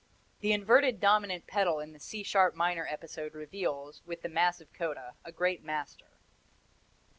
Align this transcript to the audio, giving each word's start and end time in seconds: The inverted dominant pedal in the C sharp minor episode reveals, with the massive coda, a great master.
The 0.39 0.51
inverted 0.51 0.99
dominant 0.99 1.45
pedal 1.45 1.79
in 1.79 1.93
the 1.93 1.99
C 1.99 2.23
sharp 2.23 2.55
minor 2.55 2.87
episode 2.87 3.35
reveals, 3.35 4.01
with 4.03 4.23
the 4.23 4.29
massive 4.29 4.73
coda, 4.73 5.13
a 5.23 5.31
great 5.31 5.63
master. 5.63 6.09